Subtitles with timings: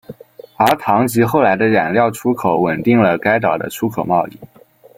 [0.57, 4.31] 而糖及后来的染料出口稳定了该岛的出口贸易。